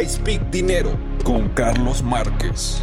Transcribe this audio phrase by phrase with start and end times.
[0.00, 2.82] I Speak Dinero con Carlos Márquez.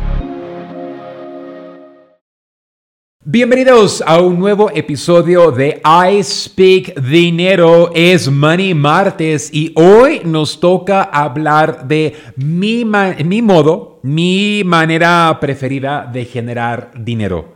[3.26, 7.92] Bienvenidos a un nuevo episodio de I Speak Dinero.
[7.96, 16.05] Es Money Martes y hoy nos toca hablar de mi, mi modo, mi manera preferida
[16.05, 17.55] de generar dinero.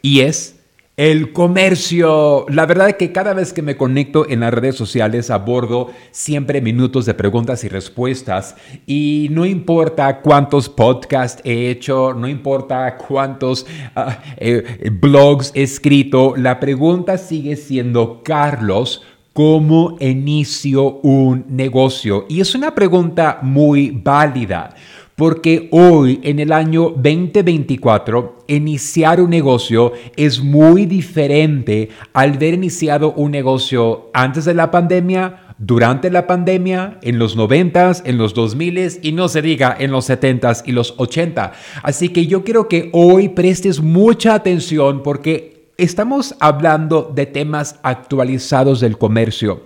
[0.00, 0.61] Y es
[0.96, 2.44] el comercio.
[2.48, 6.60] La verdad es que cada vez que me conecto en las redes sociales abordo siempre
[6.60, 8.56] minutos de preguntas y respuestas.
[8.86, 13.66] Y no importa cuántos podcasts he hecho, no importa cuántos
[13.96, 19.02] ah, eh, blogs he escrito, la pregunta sigue siendo, Carlos,
[19.32, 22.26] ¿cómo inicio un negocio?
[22.28, 24.74] Y es una pregunta muy válida.
[25.16, 33.12] Porque hoy, en el año 2024, iniciar un negocio es muy diferente al haber iniciado
[33.12, 39.00] un negocio antes de la pandemia, durante la pandemia, en los 90 en los 2000
[39.02, 41.52] y no se diga en los 70 y los 80.
[41.82, 48.80] Así que yo quiero que hoy prestes mucha atención porque estamos hablando de temas actualizados
[48.80, 49.62] del comercio.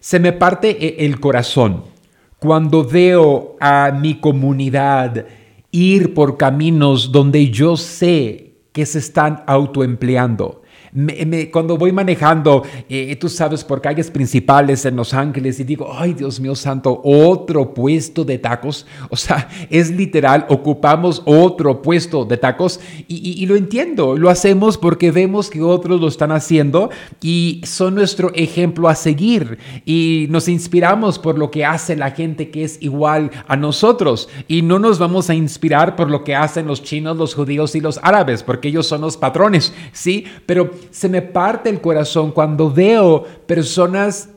[0.00, 1.95] Se me parte e-, el corazón
[2.46, 5.26] cuando veo a mi comunidad
[5.72, 10.62] ir por caminos donde yo sé que se están autoempleando,
[11.52, 16.14] cuando voy manejando, eh, tú sabes, por calles principales en Los Ángeles y digo, ay
[16.14, 18.86] Dios mío santo, otro puesto de tacos.
[19.08, 24.76] O sea, es literal, ocupamos otro puesto de tacos y, y lo entiendo, lo hacemos
[24.76, 26.90] porque vemos que otros lo están haciendo
[27.22, 32.50] y son nuestro ejemplo a seguir y nos inspiramos por lo que hace la gente
[32.50, 36.66] que es igual a nosotros y no nos vamos a inspirar por lo que hacen
[36.66, 40.24] los chinos, los judíos y los árabes, porque ellos son los patrones, ¿sí?
[40.46, 44.28] Pero se me parte el corazón cuando veo personas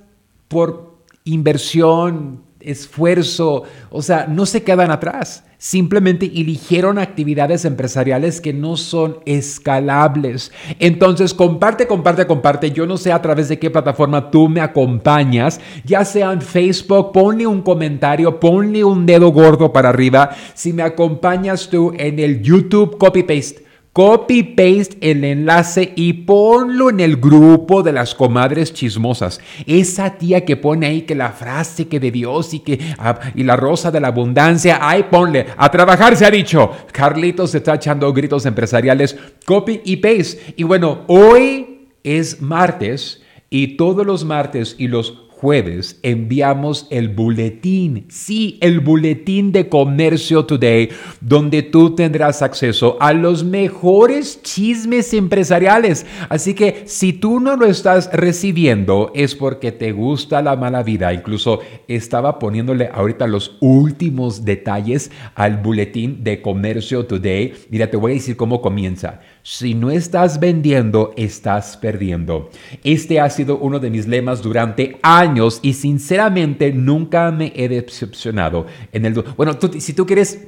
[0.48, 5.46] por inversión, esfuerzo, o sea, no se quedan atrás.
[5.58, 10.52] Simplemente eligieron actividades empresariales que no son escalables.
[10.80, 12.72] Entonces, comparte, comparte, comparte.
[12.72, 17.12] Yo no sé a través de qué plataforma tú me acompañas, ya sea en Facebook,
[17.12, 20.30] ponle un comentario, ponle un dedo gordo para arriba.
[20.54, 26.92] Si me acompañas tú en el YouTube, copy paste Copy paste el enlace y ponlo
[26.92, 29.42] en el grupo de las comadres chismosas.
[29.66, 33.44] Esa tía que pone ahí que la frase que de Dios y que ah, y
[33.44, 36.72] la rosa de la abundancia, ahí ponle, a trabajar se ha dicho.
[36.92, 40.54] Carlitos está echando gritos empresariales, copy y paste.
[40.56, 48.08] Y bueno, hoy es martes y todos los martes y los jueves enviamos el boletín,
[48.10, 50.90] sí, el boletín de Comercio Today,
[51.22, 56.06] donde tú tendrás acceso a los mejores chismes empresariales.
[56.28, 61.14] Así que si tú no lo estás recibiendo es porque te gusta la mala vida.
[61.14, 67.54] Incluso estaba poniéndole ahorita los últimos detalles al boletín de Comercio Today.
[67.70, 69.22] Mira, te voy a decir cómo comienza.
[69.44, 72.50] Si no estás vendiendo, estás perdiendo.
[72.84, 78.66] Este ha sido uno de mis lemas durante años y sinceramente nunca me he decepcionado.
[78.92, 80.48] En el, bueno, si tú quieres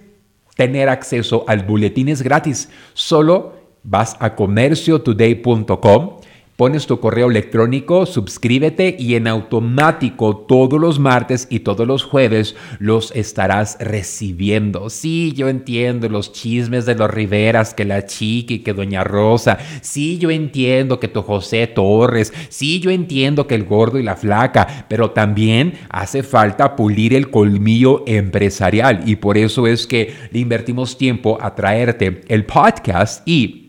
[0.55, 2.69] tener acceso al boletín es gratis.
[2.93, 6.17] Solo vas a comerciotoday.com
[6.55, 12.55] pones tu correo electrónico, suscríbete y en automático todos los martes y todos los jueves
[12.79, 14.89] los estarás recibiendo.
[14.89, 19.57] Sí, yo entiendo los chismes de los Riveras, que la chiqui, que Doña Rosa.
[19.81, 22.33] Sí, yo entiendo que tu José Torres.
[22.49, 24.85] Sí, yo entiendo que el gordo y la flaca.
[24.87, 30.97] Pero también hace falta pulir el colmillo empresarial y por eso es que le invertimos
[30.97, 33.60] tiempo a traerte el podcast y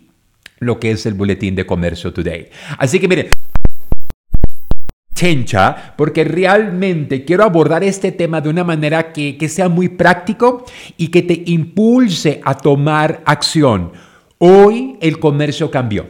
[0.63, 2.49] lo que es el Boletín de Comercio Today.
[2.79, 3.29] Así que miren,
[5.15, 10.65] chencha, porque realmente quiero abordar este tema de una manera que, que sea muy práctico
[10.97, 13.93] y que te impulse a tomar acción.
[14.39, 16.07] Hoy el comercio cambió.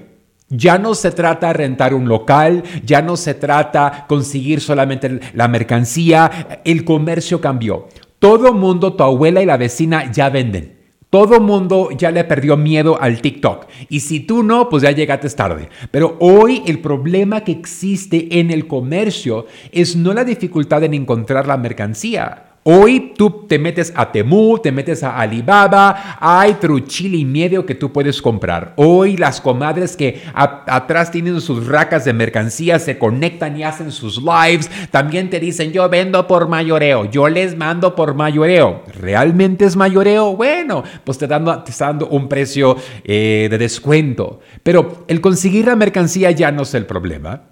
[0.49, 5.49] Ya no se trata de rentar un local, ya no se trata conseguir solamente la
[5.49, 7.88] mercancía, el comercio cambió.
[8.19, 10.81] Todo mundo, tu abuela y la vecina ya venden.
[11.12, 13.67] Todo mundo ya le perdió miedo al TikTok.
[13.91, 15.69] Y si tú no, pues ya llegaste tarde.
[15.91, 21.47] Pero hoy el problema que existe en el comercio es no la dificultad en encontrar
[21.47, 27.25] la mercancía Hoy tú te metes a Temu, te metes a Alibaba, hay truchili y
[27.25, 28.75] medio que tú puedes comprar.
[28.76, 34.23] Hoy las comadres que atrás tienen sus racas de mercancía se conectan y hacen sus
[34.23, 34.70] lives.
[34.93, 38.85] También te dicen, yo vendo por mayoreo, yo les mando por mayoreo.
[38.94, 40.37] ¿Realmente es mayoreo?
[40.37, 44.38] Bueno, pues te está dando un precio eh, de descuento.
[44.62, 47.43] Pero el conseguir la mercancía ya no es el problema.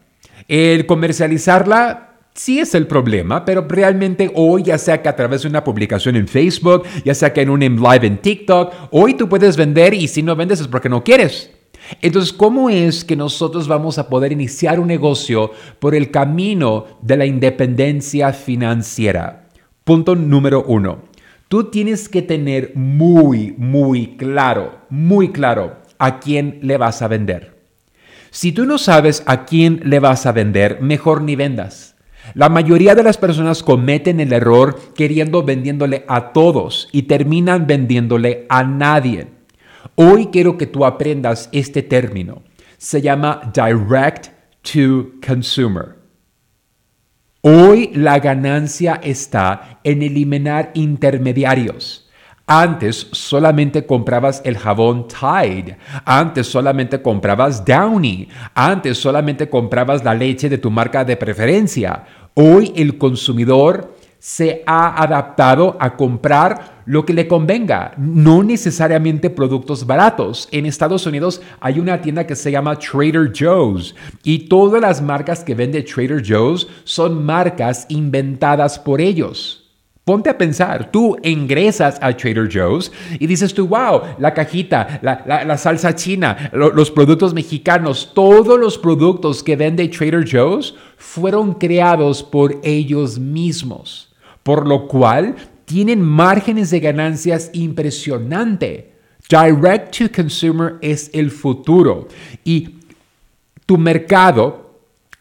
[0.47, 5.49] El comercializarla sí es el problema, pero realmente hoy, ya sea que a través de
[5.49, 9.57] una publicación en Facebook, ya sea que en un live en TikTok, hoy tú puedes
[9.57, 11.51] vender y si no vendes es porque no quieres.
[12.03, 17.17] Entonces, ¿cómo es que nosotros vamos a poder iniciar un negocio por el camino de
[17.17, 19.49] la independencia financiera?
[19.85, 21.03] Punto número uno.
[21.49, 27.59] Tú tienes que tener muy, muy claro, muy claro a quién le vas a vender.
[28.31, 31.97] Si tú no sabes a quién le vas a vender, mejor ni vendas.
[32.35, 38.47] La mayoría de las personas cometen el error queriendo vendiéndole a todos y terminan vendiéndole
[38.49, 39.29] a nadie.
[39.97, 42.43] Hoy quiero que tú aprendas este término.
[42.79, 44.29] Se llama direct
[44.63, 45.97] to consumer.
[47.43, 52.11] Hoy la ganancia está en eliminar intermediarios.
[52.53, 55.79] Antes solamente comprabas el jabón Tide.
[56.05, 58.29] Antes solamente comprabas Downy.
[58.55, 62.05] Antes solamente comprabas la leche de tu marca de preferencia.
[62.35, 69.87] Hoy el consumidor se ha adaptado a comprar lo que le convenga, no necesariamente productos
[69.87, 70.49] baratos.
[70.53, 75.43] En Estados Unidos hay una tienda que se llama Trader Joe's y todas las marcas
[75.43, 79.60] que vende Trader Joe's son marcas inventadas por ellos.
[80.11, 82.91] Ponte a pensar, tú ingresas a Trader Joe's
[83.21, 89.45] y dices tú, wow, la cajita, la, salsa china, los productos mexicanos, todos los productos
[89.45, 94.13] que vende Trader Joe's fueron creados por ellos mismos,
[94.43, 98.93] por lo cual tienen márgenes de ganancias impresionante.
[99.29, 102.09] Direct to consumer es el futuro
[102.43, 102.81] y
[103.65, 104.70] tu mercado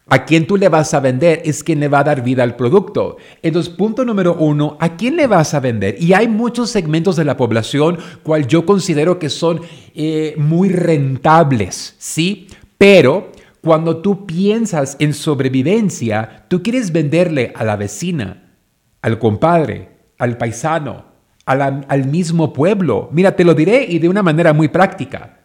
[0.09, 2.55] a quién tú le vas a vender es quien le va a dar vida al
[2.55, 3.17] producto.
[3.41, 5.95] Entonces, punto número uno, ¿a quién le vas a vender?
[5.99, 9.61] Y hay muchos segmentos de la población cual yo considero que son
[9.93, 12.47] eh, muy rentables, ¿sí?
[12.77, 18.55] Pero cuando tú piensas en sobrevivencia, tú quieres venderle a la vecina,
[19.01, 21.05] al compadre, al paisano,
[21.45, 23.09] al mismo pueblo.
[23.11, 25.39] Mira, te lo diré y de una manera muy práctica.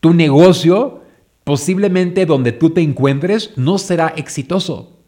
[0.00, 0.97] Tu negocio
[1.48, 4.98] posiblemente donde tú te encuentres no será exitoso,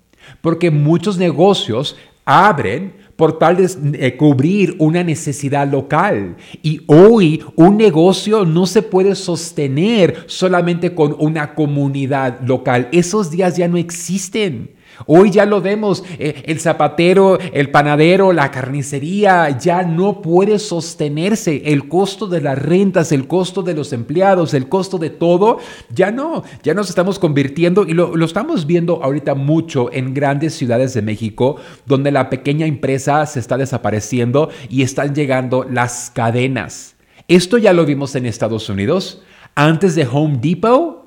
[0.40, 6.36] porque muchos negocios abren por tal de eh, cubrir una necesidad local.
[6.62, 12.88] Y hoy un negocio no se puede sostener solamente con una comunidad local.
[12.90, 14.70] Esos días ya no existen.
[15.06, 21.62] Hoy ya lo vemos, eh, el zapatero, el panadero, la carnicería ya no puede sostenerse.
[21.66, 25.58] El costo de las rentas, el costo de los empleados, el costo de todo,
[25.94, 30.54] ya no, ya nos estamos convirtiendo y lo, lo estamos viendo ahorita mucho en grandes
[30.54, 31.56] ciudades de México,
[31.86, 36.96] donde la pequeña empresa se está desapareciendo y están llegando las cadenas.
[37.28, 39.22] Esto ya lo vimos en Estados Unidos.
[39.54, 40.99] Antes de Home Depot,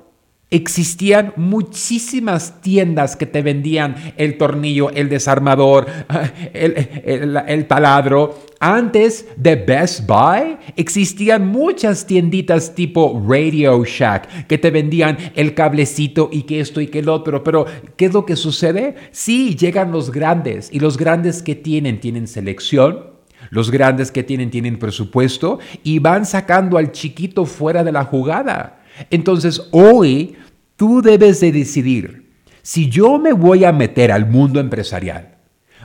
[0.54, 5.88] Existían muchísimas tiendas que te vendían el tornillo, el desarmador,
[6.54, 8.38] el, taladro.
[8.60, 16.28] Antes de Best Buy existían muchas tienditas tipo Radio Shack que te vendían el cablecito
[16.30, 17.42] y que esto y que el otro.
[17.42, 17.66] Pero,
[17.96, 18.94] ¿qué es lo que sucede?
[19.10, 23.12] Sí, llegan los grandes y los grandes que tienen, tienen selección.
[23.50, 28.84] Los grandes que tienen, tienen presupuesto y van sacando al chiquito fuera de la jugada.
[29.10, 30.36] Entonces, hoy
[30.76, 32.32] Tú debes de decidir
[32.62, 35.36] si yo me voy a meter al mundo empresarial.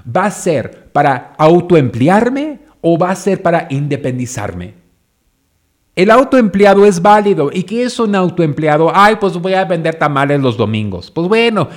[0.06, 4.80] ¿Va a ser para autoemplearme o va a ser para independizarme?
[6.00, 7.50] El autoempleado es válido.
[7.52, 8.90] ¿Y qué es un autoempleado?
[8.96, 11.12] Ay, pues voy a vender tamales los domingos.
[11.12, 11.68] Pues bueno,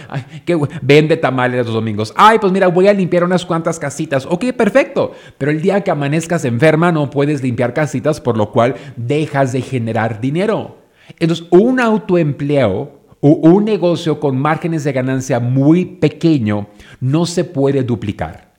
[0.47, 2.15] que vende tamales los domingos.
[2.17, 4.25] Ay, pues mira, voy a limpiar unas cuantas casitas.
[4.25, 5.11] Ok, perfecto.
[5.39, 9.61] Pero el día que amanezcas enferma no puedes limpiar casitas, por lo cual dejas de
[9.61, 10.79] generar dinero.
[11.19, 16.69] Entonces, un autoempleo un negocio con márgenes de ganancia muy pequeño
[17.01, 18.55] no se puede duplicar.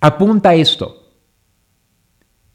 [0.00, 1.12] Apunta esto.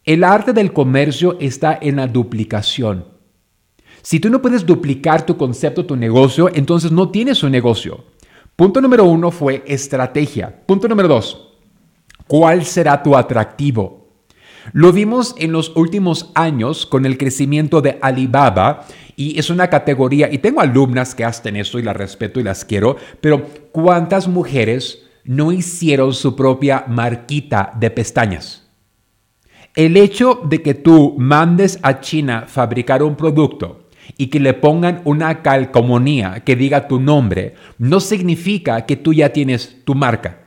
[0.03, 3.05] El arte del comercio está en la duplicación.
[4.01, 8.03] Si tú no puedes duplicar tu concepto, tu negocio, entonces no tienes un negocio.
[8.55, 10.63] Punto número uno fue estrategia.
[10.65, 11.57] Punto número dos,
[12.27, 13.99] ¿cuál será tu atractivo?
[14.73, 18.85] Lo vimos en los últimos años con el crecimiento de Alibaba
[19.19, 22.63] y es una categoría, y tengo alumnas que hacen esto y las respeto y las
[22.63, 28.69] quiero, pero ¿cuántas mujeres no hicieron su propia marquita de pestañas?
[29.75, 35.01] El hecho de que tú mandes a China fabricar un producto y que le pongan
[35.03, 40.45] una calcomanía que diga tu nombre, no significa que tú ya tienes tu marca.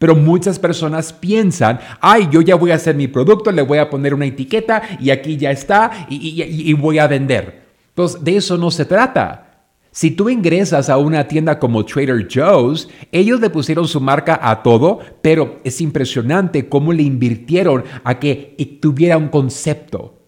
[0.00, 3.88] Pero muchas personas piensan, ay, yo ya voy a hacer mi producto, le voy a
[3.88, 7.59] poner una etiqueta y aquí ya está y, voy a vender.
[8.08, 9.46] De eso no se trata.
[9.92, 14.62] Si tú ingresas a una tienda como Trader Joe's, ellos le pusieron su marca a
[14.62, 20.20] todo, pero es impresionante cómo le invirtieron a que tuviera un concepto.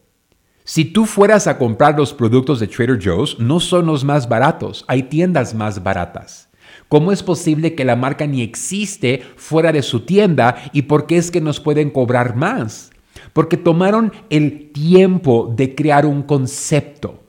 [0.64, 4.84] Si tú fueras a comprar los productos de Trader Joe's, no son los más baratos,
[4.88, 6.48] hay tiendas más baratas.
[6.88, 11.18] ¿Cómo es posible que la marca ni existe fuera de su tienda y por qué
[11.18, 12.90] es que nos pueden cobrar más?
[13.32, 17.21] Porque tomaron el tiempo de crear un concepto.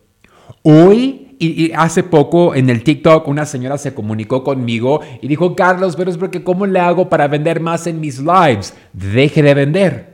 [0.63, 5.96] Hoy y, hace poco en el TikTok una señora se comunicó conmigo y dijo, Carlos,
[5.96, 8.74] pero es porque ¿cómo le hago para vender más en mis lives?
[8.93, 10.13] Deje de vender.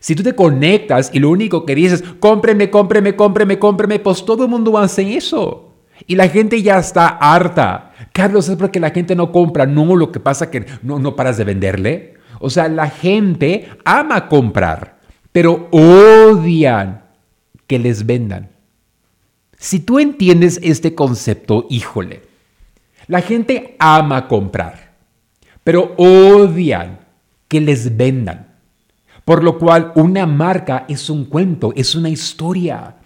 [0.00, 4.44] Si tú te conectas y lo único que dices, cómpreme, cómpreme, cómpreme, cómpreme, pues todo
[4.44, 5.72] el mundo hace eso.
[6.06, 7.92] Y la gente ya está harta.
[8.12, 9.66] Carlos, es porque la gente no compra.
[9.66, 12.14] No, lo que pasa que no, no paras de venderle.
[12.40, 14.98] O sea, la gente ama comprar,
[15.32, 17.02] pero odian
[17.66, 18.55] que les vendan.
[19.58, 22.22] Si tú entiendes este concepto, híjole,
[23.06, 24.92] la gente ama comprar,
[25.64, 27.00] pero odian
[27.48, 28.54] que les vendan.
[29.24, 32.96] Por lo cual una marca es un cuento, es una historia.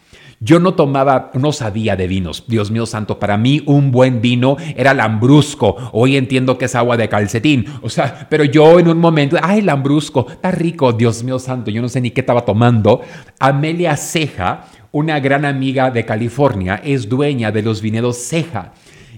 [0.43, 2.45] Yo no tomaba, no sabía de vinos.
[2.47, 5.77] Dios mío santo, para mí un buen vino era lambrusco.
[5.93, 7.67] Hoy entiendo que es agua de calcetín.
[7.83, 11.83] O sea, pero yo en un momento, ay, lambrusco, está rico, Dios mío santo, yo
[11.83, 13.03] no sé ni qué estaba tomando.
[13.39, 18.73] Amelia Ceja, una gran amiga de California, es dueña de los vinedos Ceja.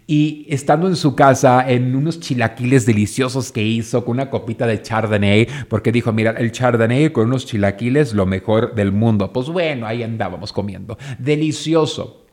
[0.07, 4.83] Y estando en su casa, en unos chilaquiles deliciosos que hizo con una copita de
[4.83, 9.33] Chardonnay, porque dijo, mira, el Chardonnay con unos chilaquiles, lo mejor del mundo.
[9.33, 10.99] Pues bueno, ahí andábamos comiendo.
[11.19, 12.27] Delicioso.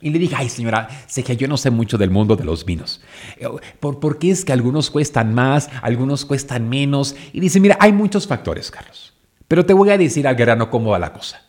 [0.00, 2.64] Y le dije, ay señora, sé que yo no sé mucho del mundo de los
[2.64, 3.02] vinos.
[3.80, 7.16] ¿Por, ¿Por qué es que algunos cuestan más, algunos cuestan menos?
[7.32, 9.12] Y dice, mira, hay muchos factores, Carlos.
[9.48, 11.47] Pero te voy a decir al grano cómo va la cosa.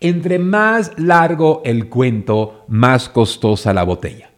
[0.00, 4.30] Entre más largo el cuento, más costosa la botella.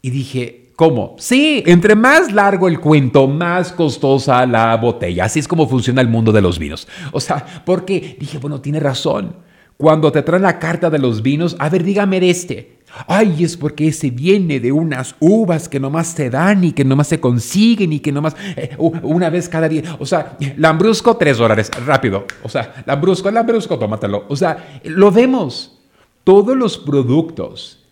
[0.00, 1.16] Y dije, ¿cómo?
[1.18, 5.24] Sí, entre más largo el cuento, más costosa la botella.
[5.24, 6.88] Así es como funciona el mundo de los vinos.
[7.12, 9.36] O sea, porque dije, bueno, tiene razón.
[9.76, 12.75] Cuando te traen la carta de los vinos, a ver, dígame de este.
[13.06, 17.08] Ay, es porque ese viene de unas uvas que nomás te dan y que nomás
[17.08, 19.96] se consiguen y que nomás eh, una vez cada día.
[19.98, 22.26] O sea, lambrusco, tres dólares, rápido.
[22.42, 24.24] O sea, lambrusco, lambrusco, tómatelo.
[24.28, 25.78] O sea, lo vemos.
[26.24, 27.84] Todos los productos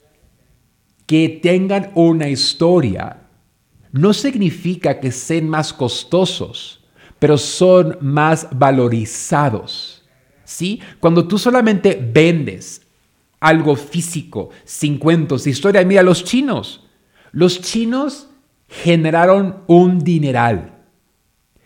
[1.06, 3.18] que tengan una historia
[3.92, 6.84] no significa que sean más costosos,
[7.18, 10.02] pero son más valorizados.
[10.44, 10.80] ¿Sí?
[11.00, 12.83] Cuando tú solamente vendes
[13.44, 16.86] algo físico, sin cuentos, historia, mira, los chinos,
[17.30, 18.30] los chinos
[18.68, 20.78] generaron un dineral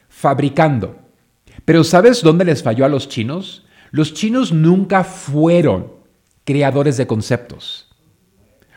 [0.08, 0.98] fabricando.
[1.64, 3.64] Pero ¿sabes dónde les falló a los chinos?
[3.90, 5.92] Los chinos nunca fueron
[6.44, 7.88] creadores de conceptos.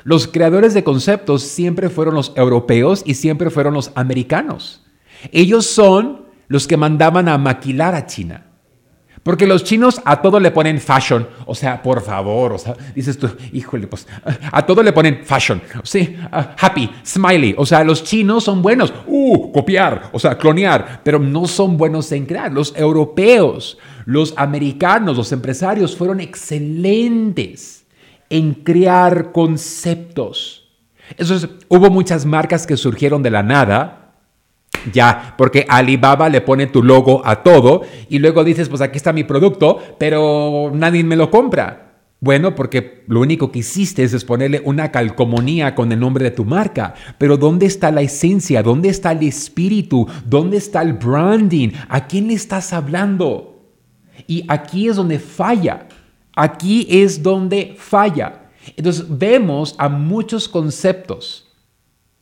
[0.03, 4.83] Los creadores de conceptos siempre fueron los europeos y siempre fueron los americanos.
[5.31, 8.50] Ellos son los que mandaban a maquilar a China.
[9.23, 11.27] Porque los chinos a todo le ponen fashion.
[11.45, 14.07] O sea, por favor, o sea, dices tú, híjole, pues
[14.51, 15.61] a todo le ponen fashion.
[15.83, 17.53] Sí, happy, smiley.
[17.57, 18.91] O sea, los chinos son buenos.
[19.05, 22.51] Uh, copiar, o sea, clonear, pero no son buenos en crear.
[22.51, 27.85] Los europeos, los americanos, los empresarios fueron excelentes
[28.29, 30.69] en crear conceptos.
[31.17, 31.37] Eso
[31.67, 34.00] hubo muchas marcas que surgieron de la nada,
[34.91, 39.13] ya, porque Alibaba le pone tu logo a todo y luego dices, pues aquí está
[39.13, 41.91] mi producto, pero nadie me lo compra.
[42.19, 46.45] Bueno, porque lo único que hiciste es ponerle una calcomanía con el nombre de tu
[46.45, 46.93] marca.
[47.17, 48.61] Pero ¿dónde está la esencia?
[48.61, 50.07] ¿Dónde está el espíritu?
[50.25, 51.69] ¿Dónde está el branding?
[51.89, 53.73] ¿A quién le estás hablando?
[54.27, 55.87] Y aquí es donde falla.
[56.35, 58.51] Aquí es donde falla.
[58.77, 61.47] Entonces vemos a muchos conceptos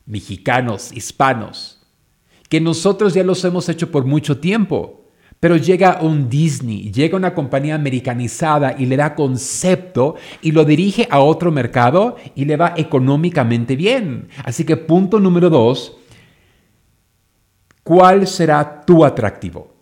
[0.06, 1.79] mexicanos, hispanos,
[2.50, 5.06] que nosotros ya los hemos hecho por mucho tiempo,
[5.38, 11.06] pero llega un Disney, llega una compañía americanizada y le da concepto y lo dirige
[11.10, 14.28] a otro mercado y le va económicamente bien.
[14.44, 15.96] Así que punto número dos,
[17.84, 19.72] ¿cuál será tu atractivo?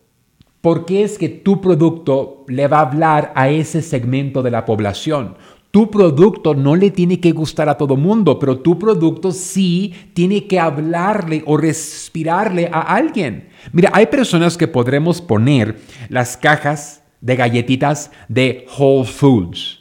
[0.61, 4.67] ¿Por qué es que tu producto le va a hablar a ese segmento de la
[4.67, 5.37] población?
[5.79, 10.49] Tu producto no le tiene que gustar a todo mundo, pero tu producto sí tiene
[10.49, 13.51] que hablarle o respirarle a alguien.
[13.71, 19.79] Mira, hay personas que podremos poner las cajas de galletitas de Whole Foods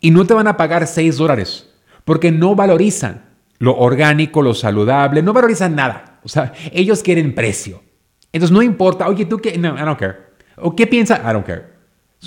[0.00, 1.68] y no te van a pagar 6 dólares
[2.06, 3.26] porque no valorizan
[3.58, 6.20] lo orgánico, lo saludable, no valorizan nada.
[6.24, 7.82] O sea, ellos quieren precio.
[8.32, 10.16] Entonces no importa, oye, tú qué, no, I don't care.
[10.56, 11.20] ¿O qué piensas?
[11.20, 11.71] I don't care.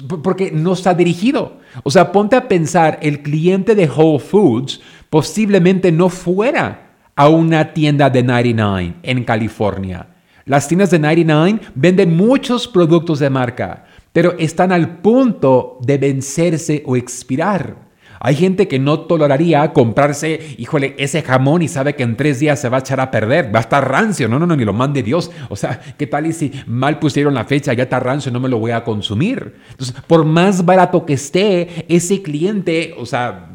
[0.02, 1.60] Porque no está dirigido.
[1.84, 7.74] O sea, ponte a pensar, el cliente de Whole Foods posiblemente no fuera a una
[7.74, 10.08] tienda de 99 en California.
[10.46, 16.84] Las tiendas de 99 venden muchos productos de marca, pero están al punto de vencerse
[16.86, 17.85] o expirar.
[18.26, 22.60] Hay gente que no toleraría comprarse, híjole, ese jamón y sabe que en tres días
[22.60, 24.28] se va a echar a perder, va a estar rancio.
[24.28, 25.30] No, no, no, ni lo mande Dios.
[25.48, 28.50] O sea, ¿qué tal y si mal pusieron la fecha, ya está rancio, no me
[28.50, 29.54] lo voy a consumir?
[29.70, 33.52] Entonces, por más barato que esté, ese cliente, o sea,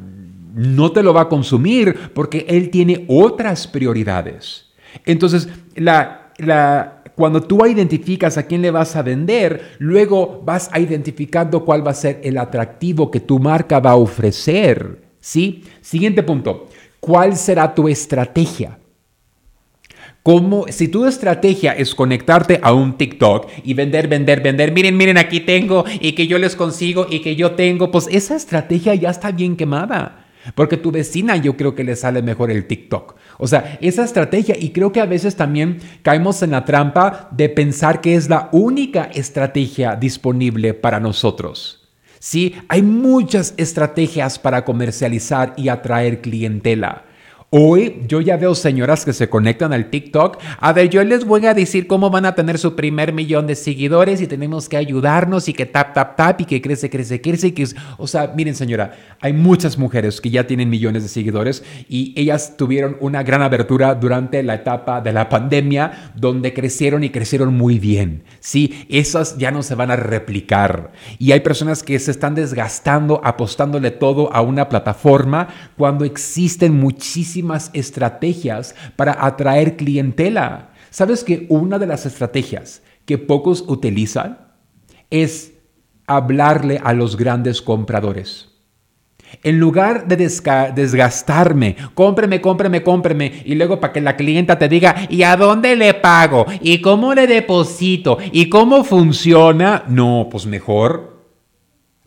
[0.55, 4.67] no te lo va a consumir porque él tiene otras prioridades.
[5.05, 10.81] Entonces, la, la cuando tú identificas a quién le vas a vender, luego vas a
[10.81, 15.03] identificando cuál va a ser el atractivo que tu marca va a ofrecer.
[15.21, 15.65] ¿Sí?
[15.83, 16.69] Siguiente punto.
[16.99, 18.79] ¿Cuál será tu estrategia?
[20.23, 25.19] Como si tu estrategia es conectarte a un TikTok y vender, vender, vender, miren, miren,
[25.19, 29.11] aquí tengo y que yo les consigo y que yo tengo, pues esa estrategia ya
[29.11, 30.25] está bien quemada.
[30.54, 33.16] Porque tu vecina yo creo que le sale mejor el TikTok.
[33.38, 37.49] O sea, esa estrategia y creo que a veces también caemos en la trampa de
[37.49, 41.88] pensar que es la única estrategia disponible para nosotros.
[42.18, 47.04] Sí, hay muchas estrategias para comercializar y atraer clientela.
[47.52, 50.38] Hoy yo ya veo señoras que se conectan al TikTok.
[50.61, 53.57] A ver, yo les voy a decir cómo van a tener su primer millón de
[53.57, 57.49] seguidores y tenemos que ayudarnos y que tap, tap, tap y que crece, crece, crece.
[57.49, 57.66] Y que,
[57.99, 62.57] o sea, miren señora, hay muchas mujeres que ya tienen millones de seguidores y ellas
[62.57, 67.80] tuvieron una gran abertura durante la etapa de la pandemia donde crecieron y crecieron muy
[67.80, 68.23] bien.
[68.38, 70.92] Sí, esas ya no se van a replicar.
[71.19, 76.78] Y hay personas que se están desgastando apostándole todo a una plataforma cuando existen
[77.73, 80.70] estrategias para atraer clientela.
[80.90, 84.38] ¿Sabes que una de las estrategias que pocos utilizan
[85.11, 85.52] es
[86.06, 88.49] hablarle a los grandes compradores?
[89.44, 95.06] En lugar de desgastarme, cómpreme, cómpreme, cómpreme, y luego para que la clienta te diga,
[95.09, 96.47] ¿y a dónde le pago?
[96.61, 98.18] ¿Y cómo le deposito?
[98.32, 99.85] ¿Y cómo funciona?
[99.87, 101.21] No, pues mejor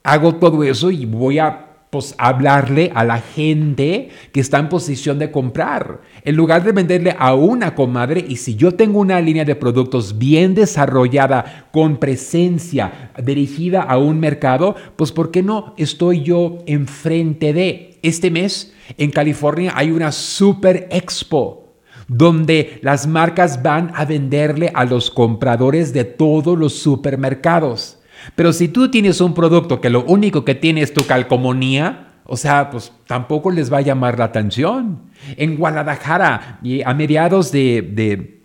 [0.03, 5.19] hago todo eso y voy a pues hablarle a la gente que está en posición
[5.19, 6.01] de comprar.
[6.23, 10.17] En lugar de venderle a una comadre, y si yo tengo una línea de productos
[10.17, 17.53] bien desarrollada, con presencia dirigida a un mercado, pues ¿por qué no estoy yo enfrente
[17.53, 17.99] de?
[18.01, 21.75] Este mes en California hay una super expo
[22.08, 27.99] donde las marcas van a venderle a los compradores de todos los supermercados.
[28.36, 32.38] Pero si tú tienes un producto que lo único que tiene es tu calcomanía, o
[32.38, 35.01] sea, pues tampoco les va a llamar la atención.
[35.36, 38.42] En Guadalajara, a mediados de, de,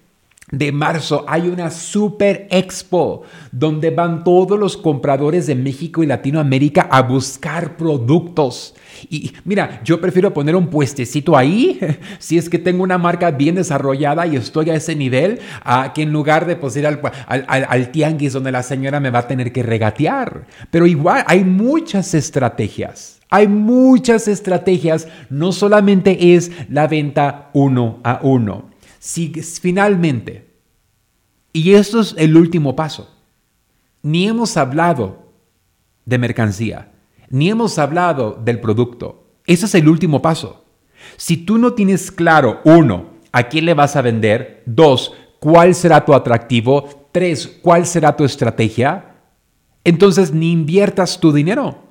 [0.72, 7.02] marzo, hay una super expo donde van todos los compradores de México y Latinoamérica a
[7.02, 8.74] buscar productos.
[9.10, 11.78] Y mira, yo prefiero poner un puestecito ahí,
[12.18, 16.02] si es que tengo una marca bien desarrollada y estoy a ese nivel, a que
[16.02, 19.52] en lugar de pues, ir al, al, tianguis donde la señora me va a tener
[19.52, 20.46] que regatear.
[20.70, 23.18] Pero igual hay muchas estrategias.
[23.30, 28.70] Hay muchas estrategias, no solamente es la venta uno a uno.
[29.08, 30.50] Si finalmente,
[31.54, 33.16] y esto es el último paso,
[34.02, 35.32] ni hemos hablado
[36.04, 36.92] de mercancía
[37.30, 39.24] ni hemos hablado del producto.
[39.46, 40.64] Ese es el último paso.
[41.16, 46.04] Si tú no tienes claro, uno, a quién le vas a vender, dos, cuál será
[46.04, 49.16] tu atractivo, tres, cuál será tu estrategia,
[49.84, 51.87] entonces ni inviertas tu dinero.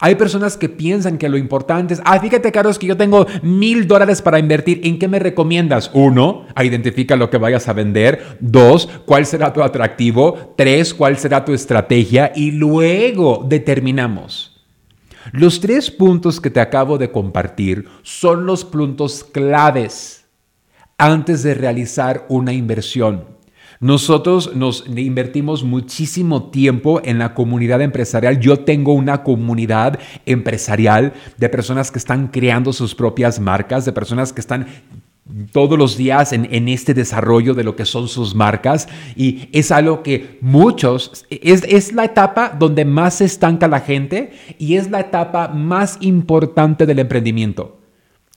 [0.00, 3.86] Hay personas que piensan que lo importante es, ah, fíjate, Carlos, que yo tengo mil
[3.86, 4.80] dólares para invertir.
[4.84, 5.90] ¿En qué me recomiendas?
[5.94, 8.38] Uno, identifica lo que vayas a vender.
[8.40, 10.54] Dos, cuál será tu atractivo.
[10.56, 12.32] Tres, cuál será tu estrategia.
[12.34, 14.64] Y luego determinamos.
[15.32, 20.24] Los tres puntos que te acabo de compartir son los puntos claves
[20.98, 23.35] antes de realizar una inversión.
[23.80, 28.40] Nosotros nos invertimos muchísimo tiempo en la comunidad empresarial.
[28.40, 34.32] Yo tengo una comunidad empresarial de personas que están creando sus propias marcas, de personas
[34.32, 34.66] que están
[35.52, 40.02] todos los días en, este desarrollo de lo que son sus marcas y es algo
[40.02, 45.00] que muchos, es, es la etapa donde más se estanca la gente y es la
[45.00, 47.75] etapa más importante del emprendimiento.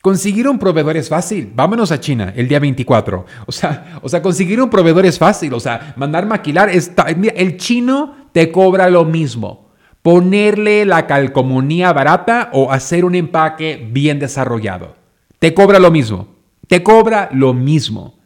[0.01, 1.51] Conseguir un proveedor es fácil.
[1.53, 3.25] Vámonos a China el día 24.
[3.45, 5.53] O sea, o sea conseguir un proveedor es fácil.
[5.53, 6.69] O sea, mandar maquilar.
[6.69, 9.69] Está, el chino te cobra lo mismo.
[10.01, 14.95] Ponerle la calcomunía barata o hacer un empaque bien desarrollado.
[15.39, 16.29] Te cobra lo mismo.
[16.67, 18.17] Te cobra lo mismo.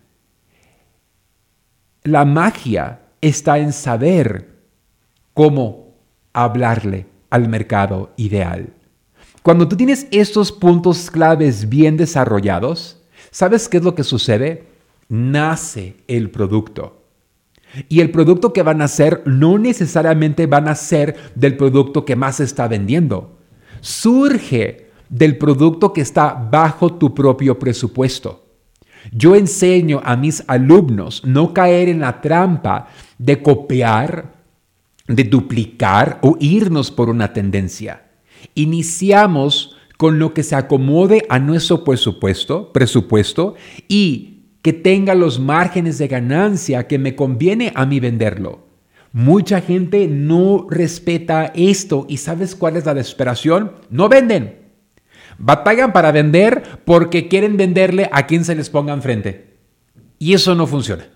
[2.04, 4.60] La magia está en saber
[5.34, 5.96] cómo
[6.34, 8.74] hablarle al mercado ideal.
[9.43, 12.97] Cuando tú tienes estos puntos claves bien desarrollados,
[13.29, 14.69] ¿sabes qué es lo que sucede?
[15.10, 17.01] Nace el producto.
[17.89, 22.15] Y el producto que van a hacer no necesariamente van a ser del producto que
[22.15, 23.38] más está vendiendo.
[23.82, 28.45] Surge del producto que está bajo tu propio presupuesto.
[29.12, 34.36] Yo enseño a mis alumnos no caer en la trampa de copiar,
[35.06, 38.03] de duplicar o irnos por una tendencia.
[38.56, 43.56] Iniciamos con lo que se acomode a nuestro presupuesto, presupuesto
[43.88, 48.68] y que tenga los márgenes de ganancia que me conviene a mí venderlo.
[49.12, 53.74] Mucha gente no respeta esto y ¿sabes cuál es la desesperación?
[53.89, 54.63] No venden.
[55.38, 59.58] Batallan para vender porque quieren venderle a quien se les ponga enfrente.
[60.18, 61.08] Y eso no funciona.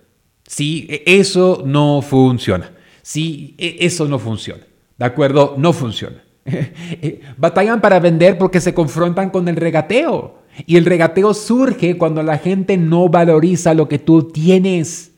[0.45, 2.71] Sí, e, eso no funciona.
[3.01, 4.63] Sí, e, eso no funciona.
[4.97, 5.55] ¿De acuerdo?
[5.57, 6.23] No funciona.
[7.37, 10.39] Batallan para vender porque se confrontan con el regateo.
[10.65, 15.11] Y el regateo surge cuando la gente no valoriza lo que tú tienes.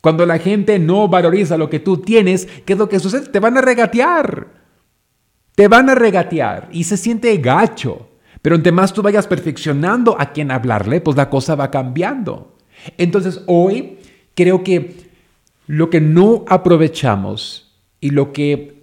[0.00, 3.28] Cuando la gente no valoriza lo que tú tienes, ¿qué es lo que sucede?
[3.28, 4.48] Te van a regatear.
[5.54, 8.08] Te van a regatear y se siente gacho.
[8.40, 12.56] Pero entre más tú vayas perfeccionando a quien hablarle, pues la cosa va cambiando.
[12.98, 13.98] Entonces hoy
[14.34, 14.96] creo que
[15.66, 18.81] lo que no aprovechamos y lo que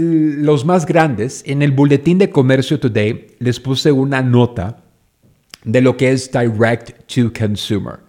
[0.00, 4.82] los más grandes, en el Boletín de Comercio Today les puse una nota
[5.64, 8.00] de lo que es Direct to Consumer.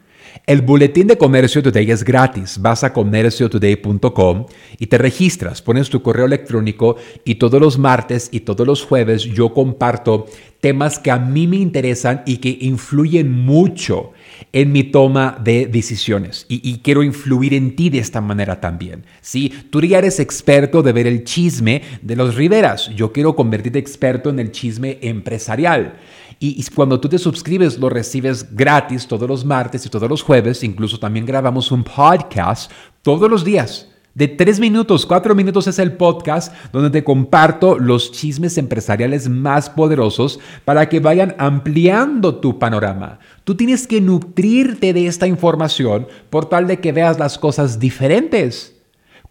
[0.48, 2.58] El boletín de Comercio Today es gratis.
[2.60, 4.46] Vas a comerciotoday.com
[4.80, 9.24] y te registras, pones tu correo electrónico y todos los martes y todos los jueves
[9.24, 10.26] yo comparto
[10.62, 14.12] temas que a mí me interesan y que influyen mucho
[14.54, 19.04] en mi toma de decisiones y, quiero influir en ti de esta manera también.
[19.22, 19.52] ¿sí?
[19.70, 22.90] Tú ya eres experto de ver el chisme de los Riveras.
[22.96, 25.96] Yo quiero convertirte experto en el chisme empresarial.
[26.40, 30.22] Y, y cuando tú te suscribes, lo recibes gratis todos los martes y todos los
[30.22, 30.64] jueves.
[30.64, 32.72] Incluso también grabamos un podcast
[33.04, 38.12] todos los días de tres minutos, cuatro minutos es el podcast donde te comparto los
[38.12, 43.20] chismes empresariales más poderosos para que vayan ampliando tu panorama.
[43.46, 48.81] Tú tienes que nutrirte de esta información por tal de que veas las cosas diferentes.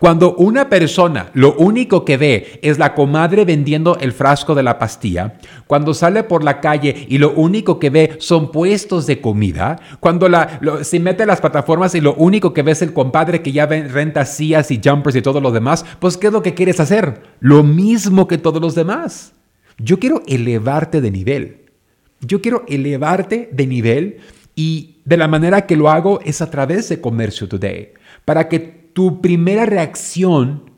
[0.01, 4.79] Cuando una persona lo único que ve es la comadre vendiendo el frasco de la
[4.79, 5.35] pastilla,
[5.67, 10.27] cuando sale por la calle y lo único que ve son puestos de comida, cuando
[10.31, 13.53] la, se mete a las plataformas y lo único que ve es el compadre que
[13.53, 16.81] ya renta sillas y jumpers y todo lo demás, pues ¿qué es lo que quieres
[16.81, 17.21] hacer?
[17.41, 19.35] Lo mismo que todos los demás.
[19.77, 21.67] Yo quiero elevarte de nivel.
[22.23, 24.17] Yo quiero elevarte de nivel
[24.55, 27.93] y de la manera que lo hago es a través de Comercio Today,
[28.25, 30.71] para que tu primera reacción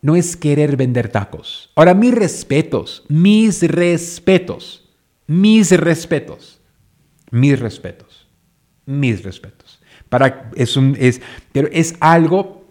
[0.00, 1.70] no es querer vender tacos.
[1.74, 4.88] Ahora, mis respetos, mis respetos,
[5.26, 6.60] mis respetos,
[7.30, 8.26] mis respetos,
[8.86, 9.80] mis respetos.
[10.08, 11.20] Para, es un, es,
[11.52, 12.64] pero es algo,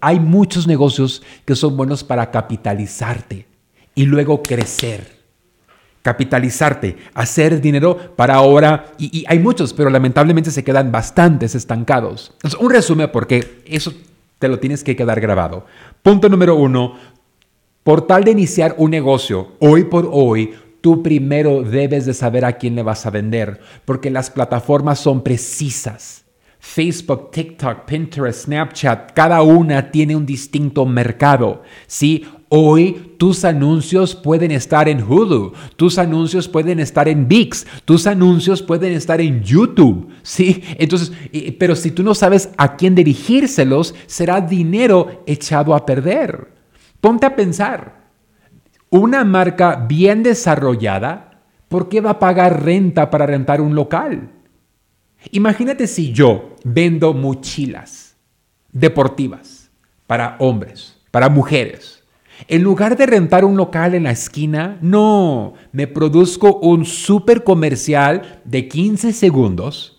[0.00, 3.46] hay muchos negocios que son buenos para capitalizarte
[3.94, 5.17] y luego crecer
[6.08, 12.32] capitalizarte, hacer dinero para ahora, y, hay muchos, pero lamentablemente se quedan bastantes estancados.
[12.58, 13.92] un resumen porque eso
[14.38, 15.66] te lo tienes que quedar grabado.
[16.02, 16.94] Punto número uno,
[17.84, 22.54] por tal de iniciar un negocio, hoy por hoy, tú primero debes de saber a
[22.54, 26.24] quién le vas a vender, porque las plataformas son precisas.
[26.58, 31.62] Facebook, TikTok, Pinterest, Snapchat, cada una tiene un distinto mercado.
[31.86, 32.26] ¿sí?
[32.50, 38.62] Hoy tus anuncios pueden estar en Hulu, tus anuncios pueden estar en VIX, tus anuncios
[38.62, 40.62] pueden estar en YouTube, ¿sí?
[40.78, 41.12] Entonces,
[41.58, 46.48] pero si tú no sabes a quién dirigírselos, será dinero echado a perder.
[47.02, 48.08] Ponte a pensar,
[48.88, 54.30] una marca bien desarrollada, ¿por qué va a pagar renta para rentar un local?
[55.32, 58.16] Imagínate si yo vendo mochilas
[58.72, 59.70] deportivas
[60.06, 61.97] para hombres, para mujeres
[62.46, 68.40] en lugar de rentar un local en la esquina, no, me produzco un super comercial
[68.44, 69.98] de 15 segundos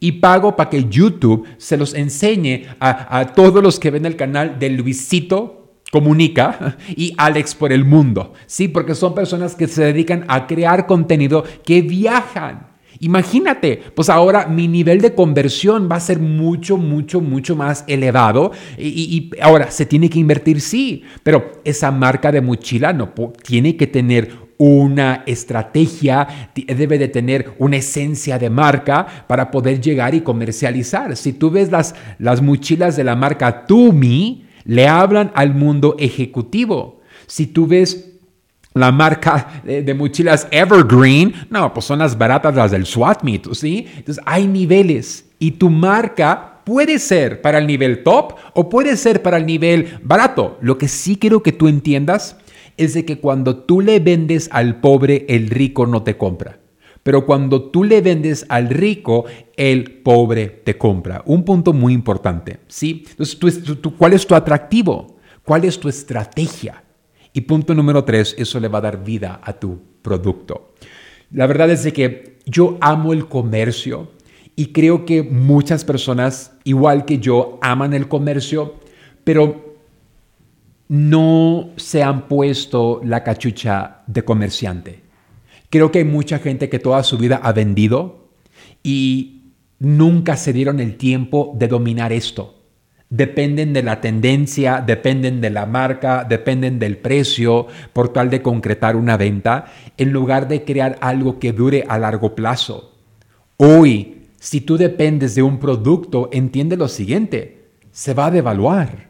[0.00, 4.58] y pago para que YouTube se los enseñe a, todos los que ven el canal
[4.58, 5.56] de Luisito
[5.90, 8.34] Comunica y Alex por el mundo.
[8.46, 12.69] Sí, porque son personas que se dedican a crear contenido que viajan
[13.02, 18.52] Imagínate, pues ahora mi nivel de conversión va a ser mucho, mucho, mucho más elevado
[18.76, 23.86] y, ahora se tiene que invertir, sí, pero esa marca de mochila no tiene que
[23.86, 31.16] tener una estrategia, debe de tener una esencia de marca para poder llegar y comercializar.
[31.16, 37.00] Si tú ves las, las mochilas de la marca Tumi, le hablan al mundo ejecutivo.
[37.26, 38.09] Si tú ves
[38.74, 43.86] la marca de, mochilas Evergreen, no, pues son las baratas, las del SWAT Meet, ¿sí?
[43.96, 49.22] Entonces hay niveles y tu marca puede ser para el nivel top o puede ser
[49.22, 50.58] para el nivel barato.
[50.60, 52.36] Lo que sí quiero que tú entiendas
[52.76, 56.60] es de que cuando tú le vendes al pobre, el rico no te compra.
[57.02, 59.24] Pero cuando tú le vendes al rico,
[59.56, 61.22] el pobre te compra.
[61.26, 63.04] Un punto muy importante, ¿sí?
[63.10, 63.38] Entonces,
[63.98, 65.16] ¿cuál es tu atractivo?
[65.42, 66.84] ¿Cuál es tu estrategia?
[67.32, 70.74] Y punto número tres, eso le va a dar vida a tu producto.
[71.32, 74.10] La verdad es de que yo amo el comercio
[74.56, 78.74] y creo que muchas personas, igual que yo, aman el comercio,
[79.22, 79.76] pero
[80.88, 85.02] no se han puesto la cachucha de comerciante.
[85.70, 88.28] Creo que hay mucha gente que toda su vida ha vendido
[88.82, 92.59] y nunca se dieron el tiempo de dominar esto.
[93.10, 98.94] Dependen de la tendencia, dependen de la marca, dependen del precio por tal de concretar
[98.94, 102.94] una venta, en lugar de crear algo que dure a largo plazo.
[103.56, 109.08] Hoy, si tú dependes de un producto, entiende lo siguiente, se va a devaluar.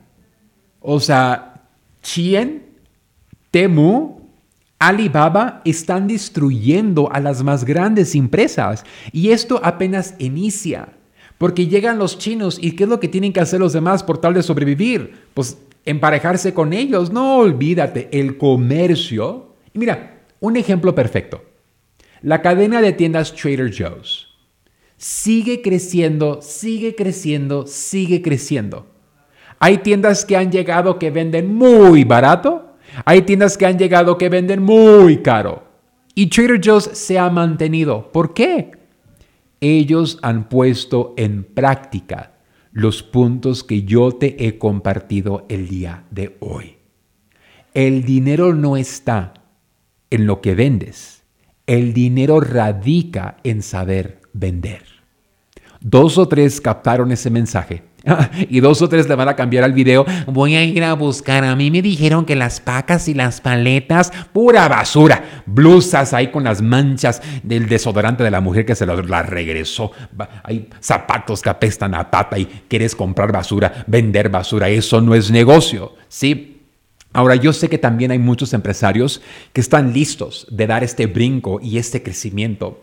[0.81, 1.69] O sea,
[2.03, 2.65] Chien,
[3.51, 4.21] Temu,
[4.79, 10.95] Alibaba están destruyendo a las más grandes empresas y esto apenas inicia,
[11.41, 14.19] porque llegan los chinos y ¿qué es lo que tienen que hacer los demás por
[14.19, 15.15] tal de sobrevivir?
[15.33, 19.55] Pues emparejarse con ellos, no olvídate, el comercio.
[19.73, 21.43] Y mira, un ejemplo perfecto.
[22.21, 24.27] La cadena de tiendas Trader Joe's
[24.99, 28.91] sigue creciendo, sigue creciendo, sigue creciendo.
[29.59, 32.67] Hay tiendas que han llegado que venden muy barato
[33.05, 35.65] hay tiendas que han llegado que venden muy caro.
[36.15, 38.11] Y Trader Joe's se ha mantenido.
[38.13, 38.73] ¿Por qué?
[39.61, 42.39] Ellos han puesto en práctica
[42.73, 46.77] los puntos que yo te he compartido el día de hoy.
[47.75, 49.35] El dinero no está
[50.11, 51.25] en lo que vendes.
[51.67, 55.00] El dinero radica en saber vender.
[55.81, 57.91] Dos o tres captaron ese mensaje
[58.49, 60.05] y dos o tres le van a cambiar al video.
[60.27, 61.45] Voy a ir a buscar.
[61.45, 65.43] A mí me dijeron que las pacas y las paletas, pura basura.
[65.47, 69.93] Blusas ahí con las manchas del desodorante de la mujer que se la regresó.
[70.43, 74.69] Hay zapatos que apestan a pata y quieres comprar basura, vender basura.
[74.69, 75.95] Eso no es negocio.
[76.09, 76.57] Sí,
[77.13, 79.21] Ahora, yo sé que también hay muchos empresarios
[79.53, 82.83] que están listos de dar este brinco y este crecimiento.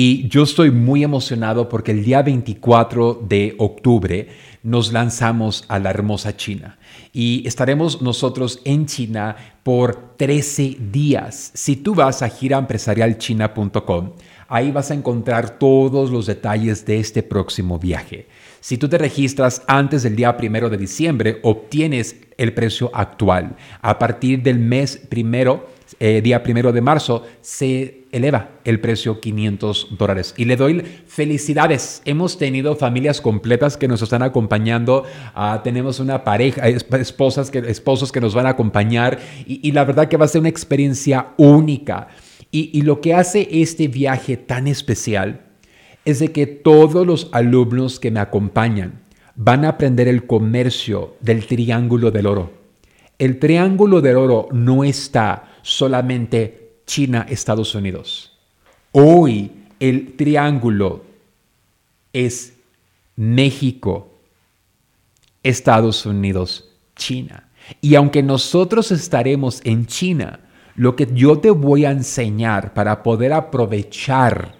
[0.00, 4.28] Y yo estoy muy emocionado porque el día 24 de octubre
[4.62, 6.78] nos lanzamos a la hermosa China
[7.12, 9.34] y estaremos nosotros en China
[9.64, 11.50] por 13 días.
[11.52, 14.12] Si tú vas a giraempresarialchina.com,
[14.46, 18.28] ahí vas a encontrar todos los detalles de este próximo viaje.
[18.60, 23.56] Si tú te registras antes del día primero de diciembre, obtienes el precio actual.
[23.82, 25.66] A partir del mes primero,
[26.00, 30.34] eh, día primero de marzo, se eleva el precio 500 dólares.
[30.36, 32.02] Y le doy felicidades.
[32.04, 35.04] Hemos tenido familias completas que nos están acompañando.
[35.34, 39.18] Ah, tenemos una pareja, esposas que, esposos que nos van a acompañar.
[39.46, 42.08] Y, la verdad que va a ser una experiencia única.
[42.50, 45.46] Y, y lo que hace este viaje tan especial
[46.04, 49.02] es de que todos los alumnos que me acompañan
[49.34, 52.52] van a aprender el comercio del triángulo del oro.
[53.18, 58.32] El triángulo del oro no está solamente China, Estados Unidos.
[58.92, 61.04] Hoy el triángulo
[62.12, 62.54] es
[63.16, 64.10] México,
[65.42, 67.48] Estados Unidos, China.
[67.80, 70.40] Y aunque nosotros estaremos en China,
[70.74, 74.54] lo que yo te voy a enseñar para poder aprovechar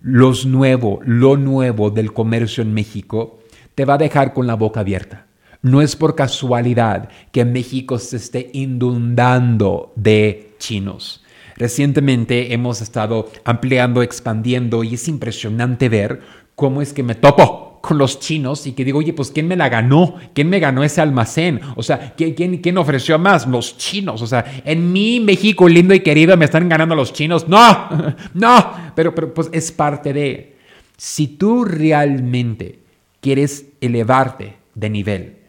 [0.00, 3.40] los nuevo, lo nuevo del comercio en México,
[3.74, 5.26] te va a dejar con la boca abierta.
[5.62, 11.22] No es por casualidad que México se esté inundando de chinos.
[11.56, 16.22] Recientemente hemos estado ampliando, expandiendo y es impresionante ver
[16.54, 19.56] cómo es que me topo con los chinos y que digo, oye, pues ¿quién me
[19.56, 20.16] la ganó?
[20.34, 21.60] ¿Quién me ganó ese almacén?
[21.76, 23.46] O sea, ¿quién, quién, ofreció más?
[23.46, 24.22] Los chinos.
[24.22, 27.48] O sea, en mi México lindo y querido me están ganando los chinos.
[27.48, 27.88] No,
[28.34, 30.56] no, pero, pero pues es parte de...
[30.96, 32.78] Si tú realmente
[33.20, 35.39] quieres elevarte de nivel,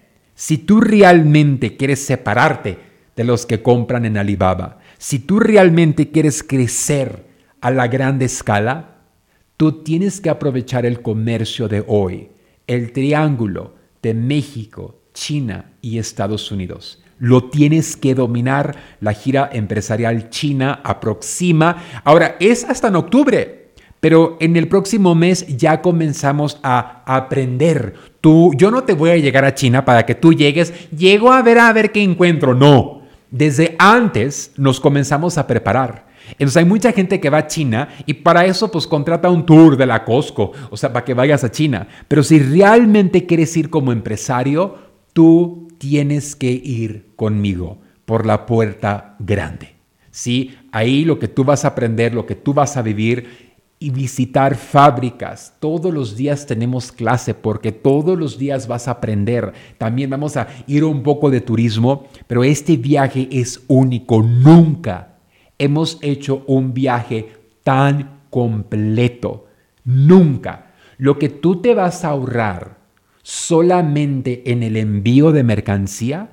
[0.41, 2.80] si tú realmente quieres separarte
[3.15, 7.27] de los que compran en Alibaba, si tú realmente quieres crecer
[7.62, 9.01] a la grande escala,
[9.56, 12.30] tú tienes que aprovechar el comercio de hoy,
[12.65, 17.04] el triángulo de México, China y Estados Unidos.
[17.19, 18.75] Lo tienes que dominar.
[18.99, 21.84] La gira empresarial china aproxima.
[22.04, 23.61] Ahora, es hasta en octubre.
[24.01, 27.93] Pero en el próximo mes ya comenzamos a aprender.
[28.19, 31.41] Tú, yo no te voy a llegar a China para que tú llegues, llego a
[31.43, 32.55] ver a ver qué encuentro.
[32.55, 36.07] No, desde antes nos comenzamos a preparar.
[36.31, 39.77] Entonces hay mucha gente que va a China y para eso pues contrata un tour
[39.77, 41.87] de la Costco, o sea, para que vayas a China.
[42.07, 44.77] Pero si realmente quieres ir como empresario,
[45.13, 49.75] tú tienes que ir conmigo por la puerta grande.
[50.09, 50.57] ¿Sí?
[50.71, 53.50] Ahí lo que tú vas a aprender, lo que tú vas a vivir
[53.82, 55.56] y visitar fábricas.
[55.60, 59.54] Todos los días tenemos clase porque todos los días vas a aprender.
[59.80, 64.22] También vamos a ir un poco de turismo, pero este viaje es único.
[64.22, 65.15] Nunca
[65.58, 69.48] hemos hecho un viaje tan completo.
[69.84, 70.74] Nunca.
[71.00, 72.78] Lo que tú te vas a ahorrar
[73.24, 76.30] solamente en el envío de mercancía,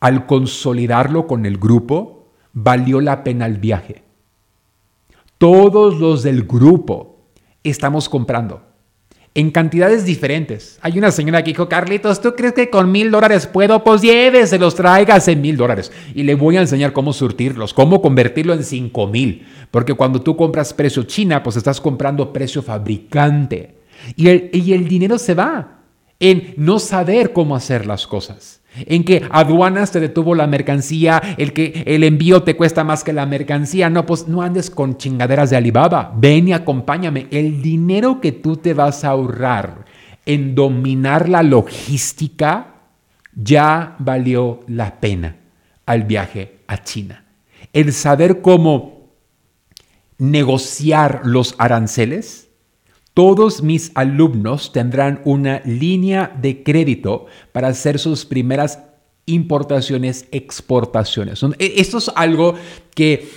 [0.00, 4.03] al consolidarlo con el grupo, valió la pena el viaje.
[5.44, 7.18] Todos los del grupo
[7.62, 8.62] estamos comprando
[9.34, 10.78] en cantidades diferentes.
[10.80, 13.84] Hay una señora que dijo, Carlitos, ¿tú crees que con mil dólares puedo?
[13.84, 15.92] Pues lléveselos, traigas en mil dólares.
[16.14, 19.46] Y le voy a enseñar cómo surtirlos, cómo convertirlo en cinco mil.
[19.70, 23.74] Porque cuando tú compras precio China, pues estás comprando precio fabricante.
[24.16, 25.82] Y el, y el dinero se va
[26.20, 31.52] en no saber cómo hacer las cosas en que aduanas te detuvo la mercancía, el
[31.52, 33.90] que el envío te cuesta más que la mercancía.
[33.90, 36.12] No, pues no andes con chingaderas de Alibaba.
[36.16, 37.28] Ven y acompáñame.
[37.30, 39.84] El dinero que tú te vas a ahorrar
[40.26, 42.74] en dominar la logística
[43.34, 45.36] ya valió la pena
[45.86, 47.24] al viaje a China.
[47.72, 49.10] El saber cómo
[50.18, 52.48] negociar los aranceles,
[53.14, 58.80] todos mis alumnos tendrán una línea de crédito para hacer sus primeras
[59.26, 61.40] importaciones, exportaciones.
[61.58, 62.54] E, esto es algo
[62.94, 63.30] que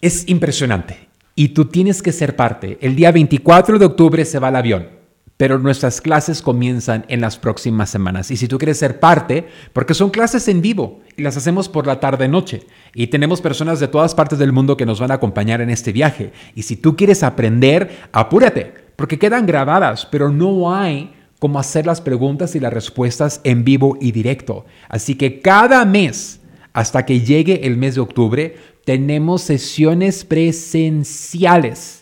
[0.00, 2.78] es impresionante y tú tienes que ser parte.
[2.80, 4.99] El día 24 de octubre se va el avión
[5.40, 8.30] pero nuestras clases comienzan en las próximas semanas.
[8.30, 11.86] Y si tú quieres ser parte, porque son clases en vivo y las hacemos por
[11.86, 15.62] la tarde-noche, y tenemos personas de todas partes del mundo que nos van a acompañar
[15.62, 16.34] en este viaje.
[16.54, 22.02] Y si tú quieres aprender, apúrate, porque quedan grabadas, pero no hay como hacer las
[22.02, 24.66] preguntas y las respuestas en vivo y directo.
[24.90, 26.42] Así que cada mes,
[26.74, 31.99] hasta que llegue el mes de octubre, tenemos sesiones presenciales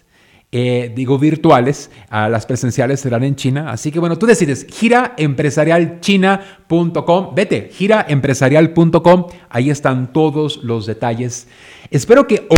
[0.50, 3.70] eh, digo virtuales, las presenciales serán en China.
[3.70, 11.48] Así que bueno, tú decides, giraempresarialchina.com, vete, giraempresarial.com, ahí están todos los detalles.
[11.90, 12.48] Espero que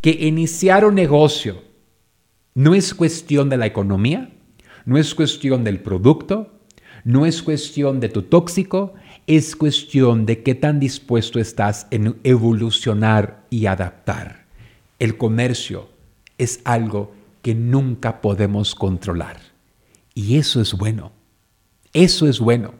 [0.00, 1.62] que iniciar un negocio
[2.54, 4.32] no es cuestión de la economía,
[4.84, 6.58] no es cuestión del producto,
[7.04, 8.94] no es cuestión de tu tóxico,
[9.28, 14.41] es cuestión de qué tan dispuesto estás en evolucionar y adaptar
[15.02, 15.88] el comercio
[16.38, 17.12] es algo
[17.42, 19.36] que nunca podemos controlar.
[20.14, 21.10] Y eso es bueno.
[21.92, 22.74] Eso es bueno.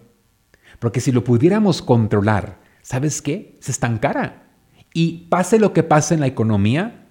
[0.79, 3.57] Porque si lo pudiéramos controlar, ¿sabes qué?
[3.59, 4.45] Se estancara.
[4.95, 7.09] Y pase lo que pase en la economía,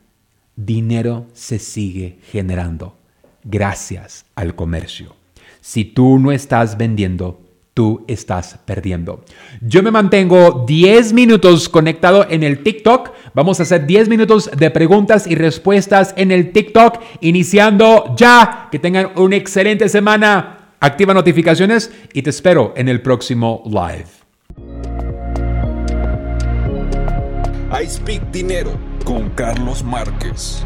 [0.55, 2.97] dinero se sigue generando
[3.43, 5.17] gracias al comercio.
[5.59, 7.41] Si tú no estás vendiendo,
[7.73, 9.23] tú estás perdiendo.
[9.61, 13.11] Yo me mantengo 10 minutos conectado en el TikTok.
[13.33, 18.67] Vamos a hacer 10 minutos de preguntas y respuestas en el TikTok, iniciando ya.
[18.71, 20.57] Que tengan una excelente semana.
[20.79, 24.07] Activa notificaciones y te espero en el próximo live.
[27.71, 30.65] I Speak Dinero con Carlos Márquez.